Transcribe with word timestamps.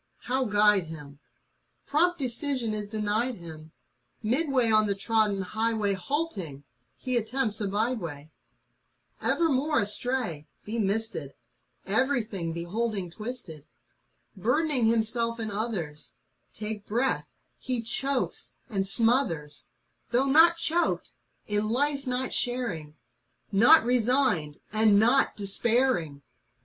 —^how 0.29 0.51
guide 0.51 0.85
himt 0.87 1.19
Prompt 1.85 2.17
decision 2.17 2.73
is 2.73 2.89
denied 2.89 3.35
him; 3.35 3.71
Midway 4.23 4.71
on 4.71 4.87
the 4.87 4.95
trodden 4.95 5.43
highway 5.43 5.93
Halting, 5.93 6.63
he 6.95 7.17
attempts 7.17 7.61
a 7.61 7.67
by 7.67 7.93
way; 7.93 8.31
Ever 9.21 9.47
more 9.49 9.79
astray, 9.79 10.47
bemisted, 10.65 11.35
Everything 11.85 12.51
beholding 12.51 13.11
twisted, 13.11 13.67
Burdening 14.35 14.87
himself 14.87 15.37
and 15.37 15.51
others, 15.51 16.15
Taking 16.51 16.83
breath, 16.87 17.29
he 17.59 17.83
chokes 17.83 18.53
and 18.71 18.87
smothers, 18.89 19.67
Though 20.09 20.25
not 20.25 20.57
choked, 20.57 21.13
in 21.45 21.69
Life 21.69 22.07
not 22.07 22.33
sharing, 22.33 22.95
Not 23.51 23.85
resigned, 23.85 24.61
and 24.73 24.97
not 24.97 25.37
despairing! 25.37 26.23